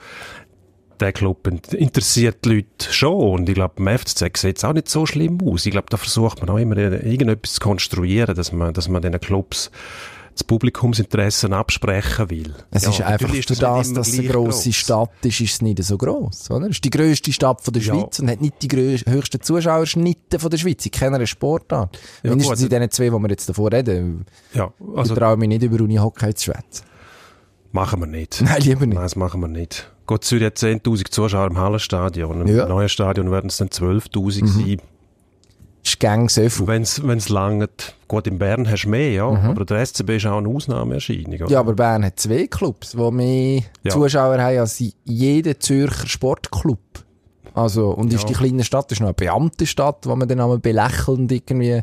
[1.01, 3.13] der Club in- interessiert die Leute schon.
[3.39, 5.65] Und ich glaube, beim FCZ sieht es auch nicht so schlimm aus.
[5.65, 9.19] Ich glaube, da versucht man auch immer irgendetwas zu konstruieren, dass man, dass man den
[9.19, 9.71] Clubs
[10.33, 12.53] das Publikumsinteresse absprechen will.
[12.71, 14.75] Es Ja, ist einfach für ist das das, nicht dass es eine grosse gross.
[14.75, 16.67] Stadt ist, ist es nicht so gross, oder?
[16.67, 17.93] Es ist die grösste Stadt von der Ja.
[17.93, 18.69] Schweiz und hat nicht die
[19.09, 20.85] höchsten Zuschauerschnitte von der Schweiz.
[20.85, 21.99] Ich kenne eine Sportart.
[22.23, 22.71] Ja, Mindestens gut.
[22.71, 24.25] in diesen zwei, wo wir jetzt davor reden.
[24.53, 26.85] Ja, Also, also ich traue mich nicht über Uni-Hockey zu schwätzen.
[27.73, 28.41] machen wir nicht.
[28.45, 28.95] Nein, lieber nicht.
[28.95, 29.91] Nein, das machen wir nicht.
[30.11, 32.41] Gott, Zürich hat 10.000 Zuschauer im Hallenstadion.
[32.41, 32.63] Im Ja.
[32.65, 32.69] Mhm.
[32.69, 34.81] neuen Stadion werden es dann 12.000 sein.
[35.83, 36.67] ist gang so viel.
[36.67, 39.25] Wenn es langt, gut, in Bern hast du mehr, ja.
[39.27, 41.33] Aber der SCB ist auch eine Ausnahmeerscheinung.
[41.33, 41.45] oder?
[41.45, 41.51] Mhm.
[41.51, 43.91] Ja, aber Bern hat zwei Clubs, die mehr Ja.
[43.91, 46.79] Zuschauer haben als jeder Zürcher Sportclub.
[47.53, 48.27] Also, und ist Ja.
[48.27, 51.81] die kleine Stadt, ist noch eine Beamtenstadt, wo man dann einmal belächelnd irgendwie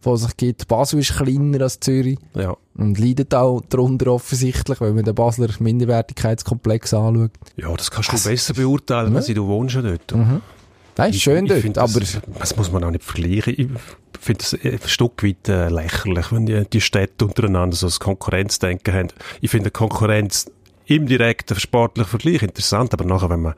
[0.00, 0.68] von sich gibt.
[0.68, 2.56] Basel ist kleiner als Zürich ja.
[2.76, 7.32] und leidet auch darunter offensichtlich, wenn man den Basler Minderwertigkeitskomplex anschaut.
[7.56, 10.14] ja, das kannst du besser beurteilen, als du wohnst ja dort.
[10.98, 13.54] Nein, ist schön ich dort, find aber Das, das muss man auch nicht vergleichen.
[13.56, 13.68] Ich
[14.20, 18.92] finde es ein Stück weit äh, lächerlich, wenn die, die Städte untereinander so das Konkurrenzdenken
[18.92, 19.08] haben.
[19.40, 20.50] Ich finde Konkurrenz
[20.86, 23.54] im direkten sportlichen Vergleich interessant, aber nachher, wenn man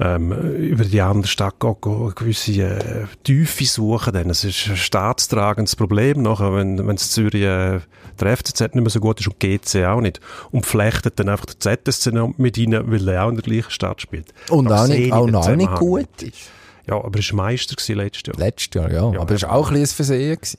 [0.00, 4.68] ähm, über die andere Stadt geht, geht eine gewisse äh, Tiefe suchen, dann es ist
[4.68, 7.80] ein staatstragendes Problem nachher, wenn wenn es Zürich äh,
[8.20, 11.46] der FCZ nicht mehr so gut ist und GC auch nicht und flechtet dann einfach
[11.46, 14.32] der ZSC mit rein, weil er auch in der gleichen Stadt spielt.
[14.50, 16.50] und auch sehe nicht, ich auch noch nicht gut ist.
[16.86, 18.36] Ja, aber er war Meister letztes Jahr.
[18.36, 19.12] Letztes Jahr, ja.
[19.12, 19.50] Ja, aber es eben.
[19.50, 20.36] war auch ein bisschen ein Versehen.
[20.36, 20.58] gewesen.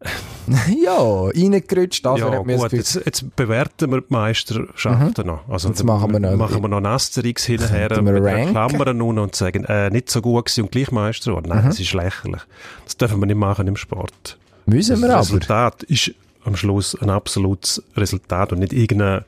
[0.84, 5.48] ja, reingerutscht, also ja, hat mir das gut, jetzt, jetzt bewerten wir die Meisterschaften noch.
[5.48, 8.50] Also, Jetzt machen wir noch- machen wir noch ein Asterix hinterher wir mit ranken?
[8.52, 11.48] Klammern nun und sagen, äh, nicht so gut gewesen und gleich Meister geworden.
[11.48, 12.42] Nein, das ist lächerlich.
[12.84, 14.38] Das dürfen wir nicht machen im Sport.
[14.66, 15.38] Müssen wir das aber.
[15.40, 16.12] Resultat ist
[16.44, 19.24] am Schluss ein absolutes Resultat und nicht irgendeine,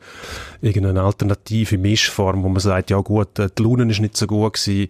[0.62, 4.54] irgendeine alternative Mischform, wo man sagt, ja gut, äh, die Laune ist nicht so gut
[4.54, 4.88] gewesen,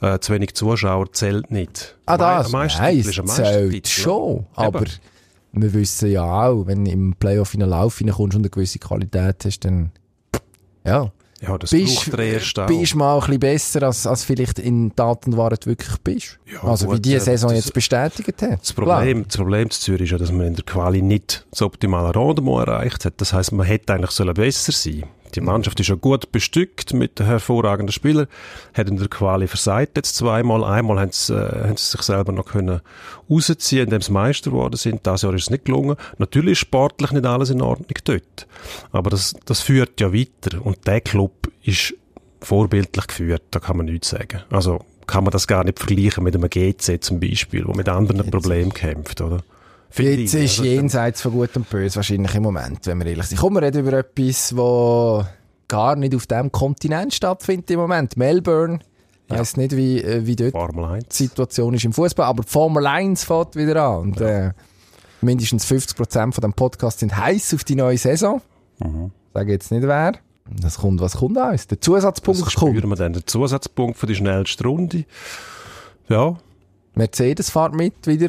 [0.00, 1.96] äh, zu wenig Zuschauer zählt nicht.
[2.06, 2.50] Ah, das?
[2.50, 4.46] Nein, es zählt schon.
[4.56, 4.82] Aber
[5.52, 8.78] wir wissen ja auch, wenn du im Playoff in einen Lauf hineinkommst und eine gewisse
[8.78, 9.90] Qualität hast, dann,
[10.84, 12.66] ja, Ja, das bist, braucht der erste auch.
[12.66, 16.38] bist mal ein bisschen besser, als, als vielleicht in Tat und Wahrheit wirklich bist.
[16.52, 18.60] Ja, also wie gut, die äh, Saison das- jetzt bestätigt hat.
[18.60, 21.62] Das Problem, das Problem zu Zürich ist ja, dass man in der Quali nicht das
[21.62, 23.14] optimale Rendement erreicht hat.
[23.18, 27.20] Das heisst, man hätte eigentlich sollen besser sein Die Mannschaft ist ja gut bestückt mit
[27.20, 28.26] hervorragenden Spielern,
[28.74, 30.64] hat in der Quali versagt jetzt zweimal.
[30.64, 32.80] Einmal haben sie, äh, haben sie sich selber noch können
[33.30, 35.06] rausziehen, indem sie Meister geworden sind.
[35.06, 35.96] Das Jahr ist es nicht gelungen.
[36.18, 38.46] Natürlich ist sportlich nicht alles in Ordnung dort.
[38.92, 40.64] Aber das, das führt ja weiter.
[40.64, 41.94] Und der Club ist
[42.40, 44.42] vorbildlich geführt, da kann man nichts sagen.
[44.50, 48.30] Also kann man das gar nicht vergleichen mit einem GC zum Beispiel, wo mit anderen
[48.30, 49.42] Problemen kämpft, oder?
[49.96, 50.44] Jetzt ich.
[50.44, 53.38] ist Also, jenseits von Gut und Böse wahrscheinlich im Moment, wenn wir ehrlich sind.
[53.38, 55.24] Kommen wir reden über etwas, wo
[55.66, 58.16] gar nicht auf dem Kontinent stattfindet im Moment.
[58.16, 58.80] Melbourne.
[59.26, 59.40] Ich Ja.
[59.40, 61.08] weiss nicht, wie, äh, wie dort Formel 1.
[61.08, 63.98] die Situation ist im Fußball, aber die Formel 1 fährt wieder an.
[64.00, 64.52] Und äh,
[65.20, 68.40] mindestens 50% von dem Podcast sind heiß auf die neue Saison.
[68.78, 69.10] Mhm.
[69.34, 70.12] Sage jetzt nicht wer.
[70.62, 71.66] Das kommt, was kommt aus?
[71.66, 72.82] Der Zusatzpunkt Das kommt.
[72.82, 73.12] wir dann.
[73.12, 75.04] Der Zusatzpunkt für die schnellste Runde.
[76.08, 76.36] Ja,
[76.94, 78.28] Mercedes fährt mit wieder.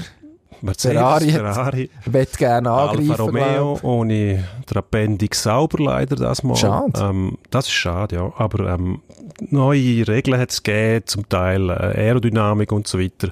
[0.61, 3.11] Mercedes, Ferrari Ferrari, Wird gerne angreifen.
[3.11, 3.83] Alfa Romeo, glaub.
[3.83, 6.55] ohne den Appendix sauber leider das mal.
[6.55, 6.99] Schade.
[6.99, 8.33] Ähm, das ist schade, ja.
[8.37, 9.01] Aber ähm,
[9.49, 13.29] neue Regeln hat es gegeben, zum Teil äh, Aerodynamik und so weiter,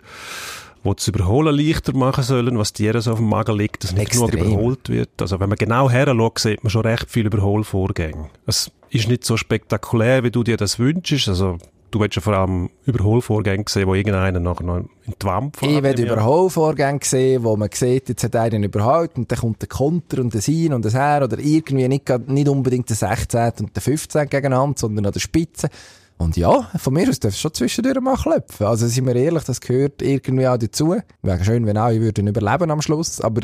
[0.83, 4.11] wo das Überholen leichter machen sollen, was dir so auf dem Magen liegt, dass nicht
[4.11, 4.53] genug Extrem.
[4.53, 5.09] überholt wird.
[5.19, 8.29] Also wenn man genau her schaut, sieht man schon recht viele Überholvorgänge.
[8.45, 11.27] Es ist nicht so spektakulär, wie du dir das wünschst.
[11.27, 11.57] Also
[11.91, 14.89] du willst ja vor allem Überholvorgänge sehen, wo irgendeiner nachher noch in
[15.21, 15.71] die Wand fährt.
[15.71, 16.17] Ich ich an.
[16.17, 20.33] Überholvorgänge sehen, wo man sieht, jetzt hat einer überholt und dann kommt der Konter und
[20.33, 23.51] das Hin und das Her oder irgendwie nicht, nicht unbedingt der 16.
[23.59, 24.29] und der 15.
[24.29, 25.69] gegeneinander, sondern an der Spitze.
[26.17, 28.65] Und ja, von mir aus darf es schon zwischendurch mal klopfen.
[28.65, 30.95] Also sind wir ehrlich, das gehört irgendwie auch dazu.
[31.21, 33.41] Wäre schön, wenn alle würden überleben am Schluss, aber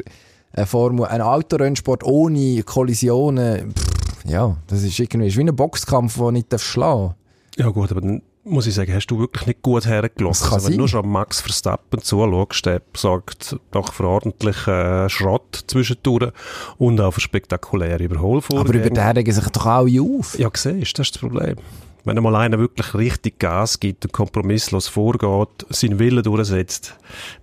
[0.54, 6.18] eine Formel, ein Autorennsport ohne Kollisionen, pff, ja, das ist irgendwie ist wie ein Boxkampf,
[6.18, 7.16] den nicht schlagen
[7.58, 10.54] Ja gut, aber dann muss ich sagen, hast du wirklich nicht gut hergelassen.
[10.54, 16.32] Also, wenn du schon Max Verstappen zuschaust, der sorgt doch für ordentlich äh, Schrott zwischendurch
[16.78, 18.70] und auch für spektakuläre Überholvorgänge.
[18.70, 20.38] Aber über den regen sich doch alle auf.
[20.38, 21.58] Ja, siehst das ist das Problem.
[22.06, 26.98] Wenn einmal einer wirklich richtig Gas gibt und kompromisslos vorgeht, seinen Willen durchsetzt,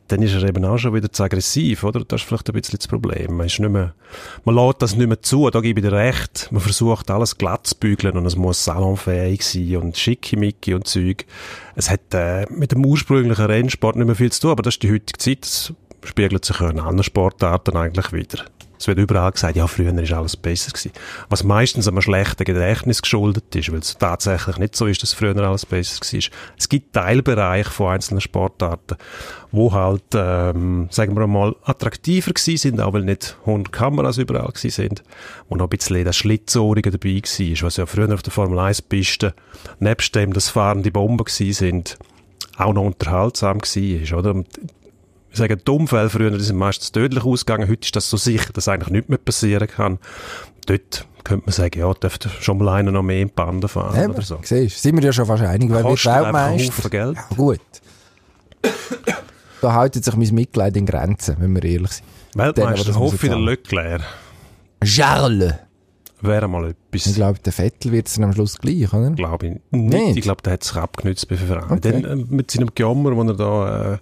[0.08, 2.04] dann ist er eben auch schon wieder zu aggressiv, oder?
[2.04, 3.36] Das ist vielleicht ein bisschen das Problem.
[3.36, 3.94] Man, ist nicht mehr,
[4.44, 6.48] man lässt das nicht mehr zu, da gebe ich dir recht.
[6.50, 11.24] Man versucht alles glatt zu bügeln und es muss salonfähig sein und schickimicki und Zeug.
[11.74, 14.82] Es hat äh, mit dem ursprünglichen Rennsport nicht mehr viel zu tun, aber das ist
[14.82, 15.72] die heutige Zeit.
[16.04, 18.44] Spiegelt sich ja in anderen Sportarten eigentlich wieder.
[18.80, 20.92] Es wird überall gesagt, ja, früher ist alles besser gewesen.
[21.28, 25.36] Was meistens einem schlechten Gedächtnis geschuldet ist, weil es tatsächlich nicht so ist, dass früher
[25.36, 26.20] alles besser war.
[26.56, 28.96] Es gibt Teilbereiche von einzelnen Sportarten,
[29.52, 34.48] wo halt, ähm, sagen wir mal, attraktiver gewesen sind, auch weil nicht 100 Kameras überall
[34.48, 35.02] gewesen sind,
[35.50, 38.80] wo noch ein bisschen das Schlitzohrige dabei war, was ja früher auf der Formel 1
[38.80, 39.34] Piste,
[39.78, 41.98] nebst dem, dass fahrende Bomben gewesen sind,
[42.56, 44.30] auch noch unterhaltsam war, oder?
[44.30, 44.48] Und
[45.30, 47.68] ich sage, die Unfälle früher, die sind meistens tödlich ausgegangen.
[47.68, 49.98] Heute ist das so sicher, dass eigentlich nichts mehr passieren kann.
[50.66, 54.02] Dort könnte man sagen, ja, dürfte schon mal einer noch mehr in die Bande fahren
[54.02, 54.38] Eben, oder so.
[54.42, 56.90] siehst, sind wir ja schon fast einig, einfach einen Weltmeister?
[56.90, 57.16] Geld.
[57.16, 57.60] Ja, gut.
[59.60, 62.06] da haltet sich mein Mitleid in Grenzen, wenn wir ehrlich sind.
[62.34, 64.02] Weltmeister hoffe ich, der Leclerc
[64.84, 65.54] Charles!
[66.22, 67.14] wäre mal Ich etwas.
[67.14, 69.10] glaube, der Vettel wird es dann am Schluss gleich, oder?
[69.12, 69.94] Glaube ich nicht.
[69.94, 70.16] Nicht?
[70.18, 71.72] Ich glaube, der hat sich abgenützt bei Ferrari.
[71.74, 72.02] Okay.
[72.02, 73.98] Dann, äh, mit seinem Gejammer, wo er da, äh,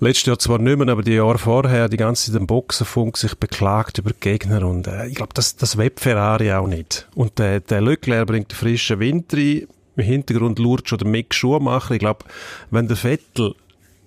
[0.00, 3.34] letztes Jahr zwar nicht mehr, aber die Jahre vorher die ganze Zeit im Boxenfunk sich
[3.34, 7.08] beklagt über Gegner und äh, ich glaube, das, das will Ferrari auch nicht.
[7.14, 9.66] Und der, der Leclerc bringt den frischen Wind rein.
[9.96, 11.92] Im Hintergrund lurt schon der Mick Schumacher.
[11.92, 12.26] Ich glaube,
[12.70, 13.54] wenn der Vettel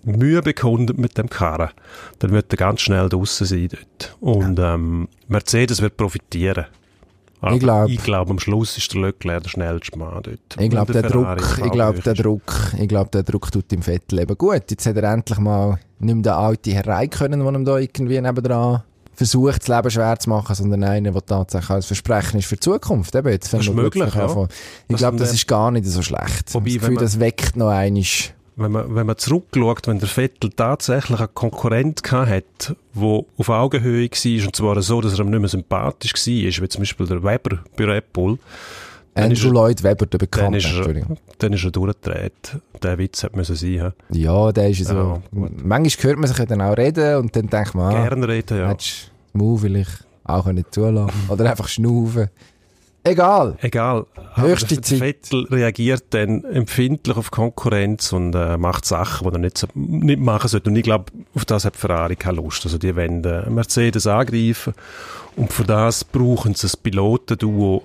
[0.03, 1.71] Mühe bekommt mit dem Karren,
[2.19, 4.15] dann wird er ganz schnell draussen sein dort.
[4.19, 6.67] Und ähm, Mercedes wird profitieren.
[7.41, 10.39] Aber Ich glaub- ich glaube, am Schluss ist der Leclerc der schnellste Mann dort.
[10.59, 12.13] Ich glaube, der Ferrari Druck, ich Augenhöhe der.
[12.15, 14.63] Druck, ich glaube, der Druck tut im Vettel eben gut.
[14.69, 18.19] Jetzt hat er endlich mal nicht mehr den alten Herr können, der ihm da irgendwie
[18.19, 22.55] nebendran versucht, das Leben schwer zu machen, sondern einen, der tatsächlich als Versprechen ist für
[22.55, 23.13] die Zukunft.
[23.15, 24.47] Eben, jetzt Das ist möglich, ja.
[24.87, 26.53] Ich glaube, das ist gar nicht so schlecht.
[26.53, 28.31] Wobei, das Gefühl, das weckt noch einiges.
[28.61, 33.49] Wenn man, wenn man zurückschaut, wenn der Vettel tatsächlich einen Konkurrent gehabt hat, der auf
[33.49, 37.07] Augenhöhe war, und zwar so, dass er ihm nicht mehr sympathisch war, wie zum Beispiel
[37.07, 38.37] der Weber bei Red Bull,
[39.13, 40.57] Dann Andrew Lloyd Webber, der dann Bekannte.
[40.57, 42.57] ist, er, dann ist er durchgedreht.
[42.83, 43.73] Der Witz hat müssen sein.
[43.73, 43.93] Ja.
[44.11, 44.93] Ja, der ist so.
[44.93, 48.27] Ja, manchmal hört man sich ja dann auch reden und dann denkt man, ah, Gerne
[48.27, 48.67] reden, ja.
[48.69, 51.13] hättest Mau vielleicht auch nicht zulassen.
[51.29, 52.29] Oder einfach schnaufen.
[53.03, 53.57] Egal.
[53.61, 54.05] Egal.
[54.35, 54.99] Höchste Aber Zeit.
[54.99, 60.19] Vettel reagiert dann empfindlich auf Konkurrenz und äh, macht Sachen, die er nicht, so, nicht
[60.19, 60.69] machen sollte.
[60.69, 62.65] Und ich glaube, auf das hat Ferrari keine Lust.
[62.65, 64.73] Also die wollen äh, Mercedes angreifen
[65.35, 67.83] und für das brauchen sie ein Pilotenduo,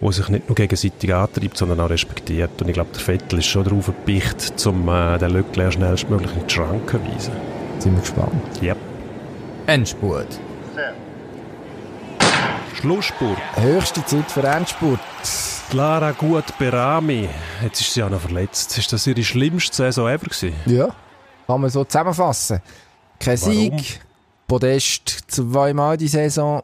[0.00, 2.62] wo sich nicht nur gegenseitig antreibt, sondern auch respektiert.
[2.62, 6.46] Und ich glaube, der Vettel ist schon darauf gepicht, um äh, den Leclerc schnellstmöglich in
[6.46, 7.32] die Schranken zu weisen.
[7.80, 8.62] Sind wir gespannt.
[8.62, 8.76] Ja.
[9.66, 10.40] Endspurt.
[12.80, 13.38] Schlussspurt.
[13.56, 15.00] Höchste Zeit für Endspurt.
[15.68, 17.28] Clara Gut Berami.
[17.60, 18.78] Jetzt ist sie auch noch verletzt.
[18.78, 20.52] Ist das ihre schlimmste Saison ever gewesen?
[20.66, 20.94] Ja.
[21.48, 22.60] Kann man so zusammenfassen.
[23.18, 23.52] Kein Warum?
[23.52, 24.00] Sieg.
[24.46, 26.62] Podest zweimal die Saison.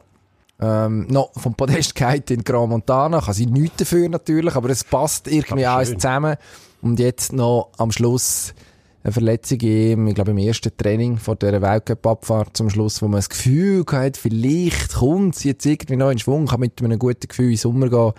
[0.61, 3.19] Ähm, noch vom Podest geht in Gran Montana.
[3.19, 6.37] Kann sie nichts dafür natürlich, aber es passt irgendwie Aber alles zusammen.
[6.81, 8.53] Und jetzt noch am Schluss
[9.05, 13.19] eine Verletzung im, ich glaube, im ersten Training vor dieser Weltcup-Abfahrt zum Schluss, wo man
[13.19, 17.27] das Gefühl hat, vielleicht kommt sie jetzt irgendwie noch in Schwung, kann mit einem guten
[17.27, 18.13] Gefühl in den Sommer gehen.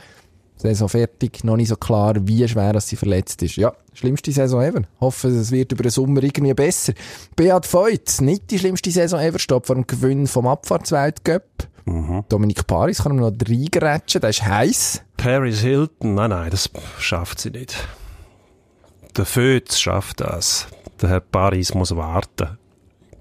[0.58, 3.56] Saison fertig, noch nicht so klar, wie schwer dass sie verletzt ist.
[3.56, 4.82] Ja, schlimmste Saison ever.
[5.00, 6.94] Hoffe, es wird über den Sommer irgendwie besser.
[7.34, 11.42] Beat Voigt, nicht die schlimmste Saison ever, steht vor dem Gewinn vom Abfahrtsweltcup.
[12.28, 15.02] Dominik Paris kann ihm noch reingerätschen, der ist heiß.
[15.16, 17.76] Paris Hilton, nein, nein, das schafft sie nicht.
[19.16, 20.68] Der Fötz schafft das.
[21.00, 22.58] Der Herr Paris muss warten.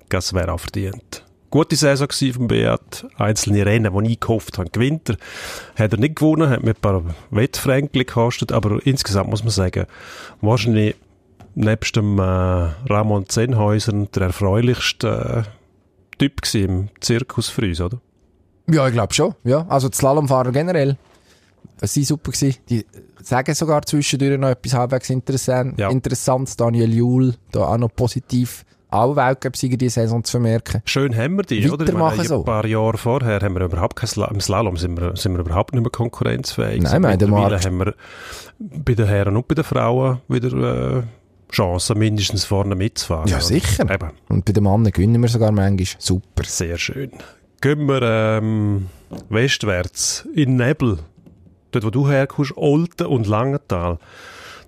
[0.10, 1.26] Das wäre auch verdient.
[1.50, 3.06] Gute Saison vom Beat.
[3.18, 5.18] Einzelne Rennen, die ich gehofft habe, gewinnt er.
[5.76, 9.86] Hat er nicht gewonnen, hat mir ein paar Wettfränkli gekostet, aber insgesamt muss man sagen,
[10.42, 10.96] wahrscheinlich
[11.56, 18.00] nebst dem äh, Ramon Zenhäuser der erfreulichste äh, Typ im Zirkus für uns, oder?
[18.70, 19.36] Ja, ich glaube schon.
[19.44, 20.98] Ja, also Slalomfahrer generell.
[21.82, 22.58] Es sind super gewesen.
[22.70, 22.86] Die
[23.22, 25.80] sagen sogar zwischendurch noch etwas halbwegs interessant.
[25.80, 25.90] Ja.
[25.90, 26.56] Interessantes.
[26.56, 30.82] Daniel Juhl, da auch noch positiv alle Weltcup-Sieger diese Saison zu vermerken.
[30.86, 31.86] Schön haben wir die, oder?
[31.86, 32.40] Ich meine, so.
[32.40, 35.40] Ein paar Jahre vorher haben wir überhaupt kein Sla im Slalom sind wir, sind wir
[35.42, 36.82] überhaupt nicht mehr konkurrenzfähig.
[36.82, 37.96] Nein, wir haben den Mittlerweile haben wir
[38.60, 41.04] bei den Herren und bei den Frauen wieder äh,
[41.52, 43.28] Chancen, mindestens vorne mitzufahren.
[43.28, 43.90] Ja, sicher.
[43.90, 46.00] Eben, Und bei den Mannen gewinnen wir sogar manchmal.
[46.00, 46.44] Super.
[46.46, 47.12] sehr schön.
[47.62, 48.88] Gehen wir ähm,
[49.30, 51.00] westwärts in Nebel,
[51.76, 54.00] dort wo du herkommst, Olten und Langenthal.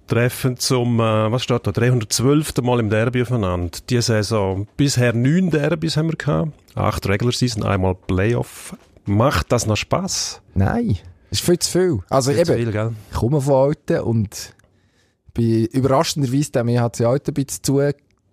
[0.07, 2.53] Treffen zum, äh, was steht da, 312.
[2.61, 3.77] Mal im Derby aufeinander.
[3.89, 6.51] Diese Saison bisher neun Derbys haben wir gehabt.
[6.75, 8.75] Acht Regular Season, einmal Playoff.
[9.05, 10.41] Macht das noch Spass?
[10.53, 10.97] Nein,
[11.29, 11.99] das ist viel zu viel.
[12.09, 14.53] Also Viel eben, viel, ich komme von Alten und
[15.33, 17.63] bin überraschenderweise, dem hat sie Alten ein bisschen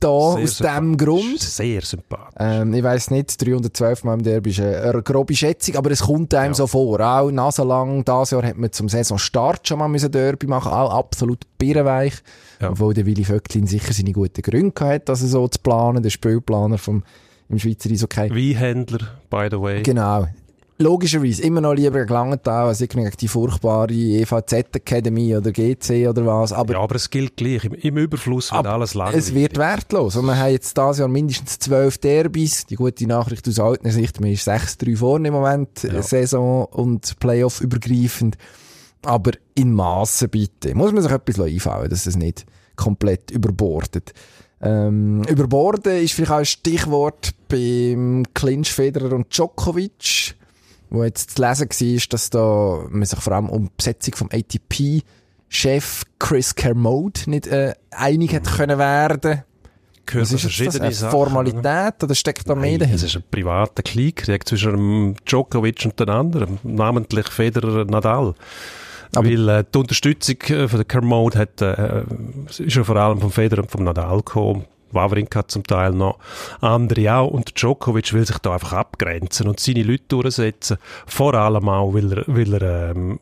[0.04, 0.96] Sehr aus dem.
[0.96, 1.40] Grund.
[1.40, 2.34] Sehr sympathisch.
[2.38, 6.34] Ähm, ich weiss nicht, 312 Mal im Derby ist eine, grobe Schätzung, aber es kommt
[6.34, 6.54] einem Ja.
[6.54, 7.00] so vor.
[7.00, 11.44] Auch naselang, dieses Jahr hat man zum Saisonstart schon mal müssen Derby machen, auch absolut
[11.58, 12.14] birrenweich.
[12.60, 12.70] Ja.
[12.70, 16.10] Obwohl der Willi Vöcklin sicher seine guten Gründe gehabt hat, das so zu planen, der
[16.10, 17.02] Spielplaner vom,
[17.48, 18.30] im Schweizer Eishockey.
[18.30, 19.82] Weihändler, by the way.
[19.82, 20.26] Genau.
[20.78, 26.52] Logischerweise immer noch lieber gegen Langenthal als gegen die furchtbare EVZ-Akademie oder GC oder was.
[26.52, 27.64] Aber ja, aber es gilt gleich.
[27.64, 29.24] Im, im Überfluss wird alles langweilig.
[29.26, 30.16] es wird wertlos.
[30.16, 32.66] Und wir haben jetzt dieses Jahr mindestens zwölf Derbys.
[32.66, 36.02] Die gute Nachricht aus alter Sicht, man ist 6-3 vorne im Moment, Ja.
[36.02, 38.36] Saison und Playoff übergreifend.
[39.02, 40.74] Aber in Massen bitte.
[40.74, 44.12] Muss man sich etwas einfallen, dass es nicht komplett überbordet.
[44.60, 50.34] Ähm, überborden ist vielleicht auch ein Stichwort beim Clinch Federer und Djokovic,
[50.94, 54.28] wo jetzt zu lesen war, dass da man sich vor allem um die Besetzung vom
[54.32, 55.02] ATP
[55.48, 59.42] Chef Chris Kermode nicht äh, einig hat können werden.
[60.06, 60.80] Gehört Was ist jetzt das?
[60.82, 62.96] Eine Sachen, Formalität oder steckt da mehr dahinter?
[62.96, 68.34] es ist ein privater Krieg zwischen dem Djokovic und den anderen, namentlich Federer Nadal.
[69.14, 72.02] Aber- Weil äh, die Unterstützung äh, von der Kermode hat, äh,
[72.48, 74.64] ist ja vor allem vom Federer und vom Nadal gekommen.
[74.94, 76.18] Wawrinka zum Teil noch,
[76.60, 77.28] andere auch.
[77.28, 80.78] Und Djokovic will sich da einfach abgrenzen und seine Leute durchsetzen.
[81.06, 83.18] Vor allem auch, weil er, weil er ähm,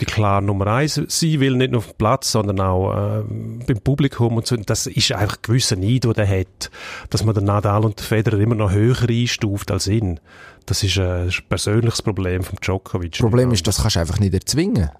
[0.00, 3.80] die klare Nummer eins sein will, nicht nur auf dem Platz, sondern auch ähm, beim
[3.80, 4.56] Publikum und so.
[4.56, 6.70] Das ist einfach ein gewisser Neid, den er hat,
[7.10, 10.20] dass man den Nadal und den Federer immer noch höher einstuft als ihn.
[10.66, 13.12] Das ist ein persönliches Problem von Djokovic.
[13.12, 14.90] Das Problem ist, das kannst du einfach nicht erzwingen.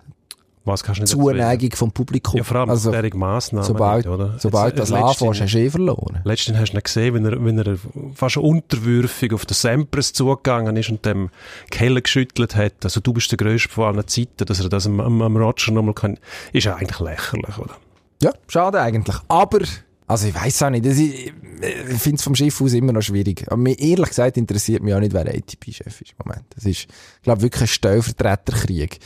[0.66, 1.10] Was kannst du nicht?
[1.12, 2.36] Zuneigung vom Publikum.
[2.36, 4.34] Ja, vor allem also, also, Massnahmen sobald, nicht, oder?
[4.38, 6.20] sobald Jetzt, das anfängst, hast du eh verloren.
[6.24, 7.78] Letztens hast du ihn gesehen, wenn er, wenn er
[8.14, 11.30] fast unterwürfig auf den Sampras zugegangen ist und dem
[11.70, 12.74] Keller geschüttelt hat.
[12.82, 15.70] Also du bist der Größte von allen Zeiten, dass er das am, am, am Roger
[15.70, 16.18] nochmal kann.
[16.52, 17.76] Ist ja eigentlich lächerlich, oder?
[18.20, 19.16] Ja, schade eigentlich.
[19.28, 19.60] Aber,
[20.08, 23.02] also ich weiß auch nicht, das ist, ich finde es vom Schiff aus immer noch
[23.02, 23.44] schwierig.
[23.46, 26.44] Aber mir, ehrlich gesagt interessiert mich auch nicht, wer ATP-Chef ist im Moment.
[26.56, 28.98] Das ist, ich glaube, wirklich ein Stellvertreterkrieg.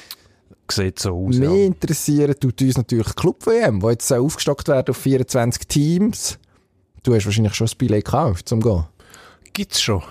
[0.71, 1.67] Sieht so aus, Mehr ja.
[1.67, 6.39] interessieren tut uns natürlich die Club-WM, wo jetzt aufgestockt werden auf 24 Teams.
[7.03, 8.85] Du hast wahrscheinlich schon das Billett gekauft, zum gehen.
[9.53, 10.03] Gibt's schon.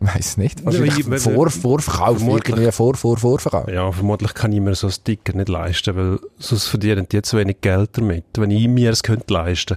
[0.00, 0.64] Weiss nicht.
[0.64, 2.22] Wahrscheinlich Ja, vor, Vorverkauf.
[2.22, 3.68] Irgendwie vor, vor, Vorverkauf.
[3.68, 7.36] Ja, vermutlich kann ich mir so ein Sticker nicht leisten, weil sonst verdienen die zu
[7.36, 8.24] wenig Geld damit.
[8.36, 9.76] Wenn ich mir es könnte leisten.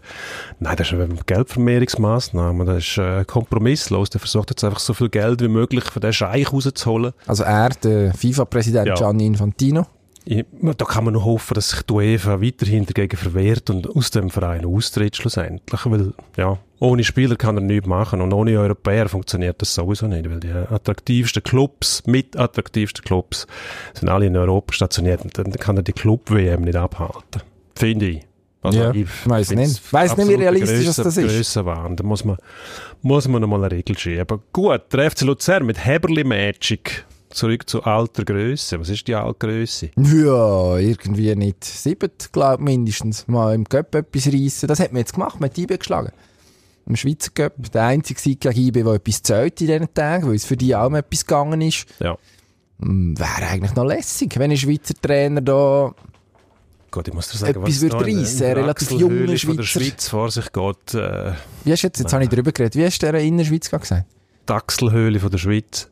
[0.60, 2.66] Nein, das ist eine Geldvermehrungsmaßnahme.
[2.66, 4.12] Das ist äh, kompromisslos.
[4.12, 7.14] Der versucht jetzt einfach so viel Geld wie möglich für den Scheich rauszuholen.
[7.26, 8.94] Also er, der FIFA-Präsident Ja.
[8.94, 9.88] Gianni Infantino.
[10.24, 14.12] Ich, da kann man nur hoffen, dass sich die UEFA weiterhin dagegen verwehrt und aus
[14.12, 15.82] dem Verein austritt schlussendlich.
[15.86, 20.30] Weil, ja, ohne Spieler kann er nichts machen und ohne Europäer funktioniert das sowieso nicht,
[20.30, 23.48] weil die attraktivsten Clubs, mit attraktivsten Clubs,
[23.96, 27.42] sind alle in Europa stationiert und dann kann er die Club-WM nicht abhalten.
[27.76, 28.22] Finde ich.
[28.64, 29.92] Also Ja, ich find's nicht.
[29.94, 31.36] Weiss nicht, wie realistisch das Grössen- ist.
[31.36, 31.96] Grössenwahn.
[31.96, 32.38] Da muss man,
[33.02, 34.40] muss man noch mal eine Regel schieben.
[34.54, 37.06] Gut, der FC Luzern mit Heberli Magic.
[37.32, 38.80] Zurück zu alter Größe.
[38.80, 39.90] Was ist die alte Größe?
[39.98, 41.64] Ja, irgendwie nicht.
[41.64, 43.28] Sieben, glaube ich, mindestens.
[43.28, 44.68] Mal im Cup etwas reissen.
[44.68, 46.12] Das hat man jetzt gemacht, man hat IB geschlagen.
[46.86, 47.54] Im Schweizer Cup.
[47.72, 50.76] Der einzige Sieg gegen IB, der etwas zählt in diesen Tagen, weil es für die
[50.76, 51.86] auch mal etwas gegangen ist.
[52.00, 52.18] Ja.
[52.82, 55.94] Hm, Wäre eigentlich noch lässig, wenn ein Schweizer Trainer da
[56.90, 59.56] Gut, ich muss dir sagen, Etwas was wird reissen, in der relativ Achselhöhle junge von
[59.58, 59.86] der Schweizer.
[59.86, 60.94] Schweiz vor sich geht.
[60.94, 61.32] Äh,
[61.64, 64.06] Wie hast du jetzt, jetzt habe ich drüber geredet, wie hast du der Innerschweiz gesagt?
[64.50, 65.90] die Achselhöhle von der Schweiz.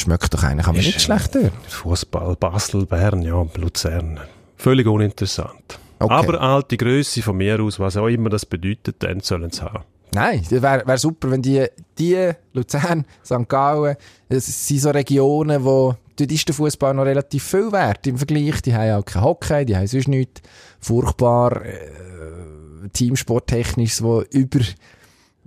[0.00, 1.52] Schmeckt doch eigentlich aber nicht schlecht dort.
[1.68, 4.18] Fußball, Basel, Bern, ja, Luzern.
[4.56, 5.78] Völlig uninteressant.
[5.98, 6.14] Okay.
[6.14, 9.84] Aber alte Größe von mir aus, was auch immer das bedeutet, dann sollen sie haben.
[10.14, 11.66] Nein, das wäre wär super, wenn die,
[11.98, 13.46] die, Luzern, St.
[13.46, 13.96] Gallen,
[14.30, 18.62] das sind so Regionen, wo, dort ist der Fußball noch relativ viel wert im Vergleich.
[18.62, 20.40] Die haben auch kein Hockey, die haben sonst nichts.
[20.80, 24.60] Furchtbar, äh, Teamsporttechnisch, wo über,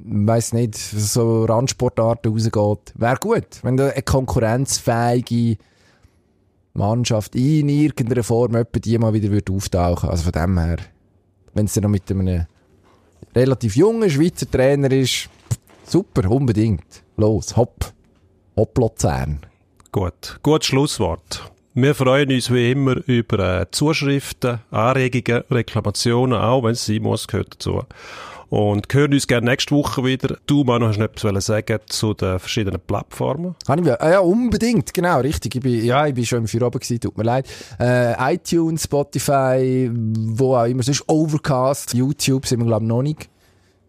[0.05, 2.93] weiß nicht, so Randsportarten rausgeht.
[2.95, 5.57] Wäre gut, wenn da eine konkurrenzfähige
[6.73, 10.09] Mannschaft in irgendeiner Form etwa die mal wieder würde auftauchen.
[10.09, 10.77] Also von dem her,
[11.53, 12.45] wenn es dann noch mit einem
[13.35, 15.29] relativ junger Schweizer Trainer ist,
[15.85, 17.03] super, unbedingt.
[17.17, 17.93] Los, hopp.
[18.55, 19.39] Hopp Luzern.
[19.91, 21.51] Gut, gutes Schlusswort.
[21.75, 27.27] Wir freuen uns wie immer über äh, Zuschriften, Anregungen, Reklamationen, auch wenn es sein muss,
[27.27, 27.81] gehört dazu.
[28.53, 30.37] Und hören uns gerne nächste Woche wieder.
[30.45, 33.55] Du, Manu, hast noch etwas sagen zu den verschiedenen Plattformen?
[33.65, 35.55] Kann ich, ah ja, unbedingt, genau, richtig.
[35.55, 37.47] Ich bin, ja, ich bin schon im Führer oben gewesen, tut mir leid.
[37.79, 43.27] Äh, iTunes, Spotify, wo auch immer, sonst Overcast, YouTube sind wir, glaube ich, noch nicht.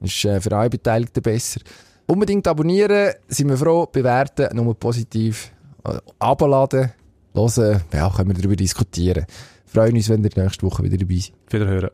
[0.00, 1.60] Ist äh, für alle Beteiligten besser.
[2.06, 5.52] Unbedingt abonnieren, sind wir froh, bewerten, nur positiv.
[5.84, 6.90] Äh, abladen,
[7.34, 9.26] hören, ja, können wir darüber diskutieren.
[9.66, 11.34] Freuen uns, wenn ihr nächste Woche wieder dabei seid.
[11.50, 11.90] Wiederhören.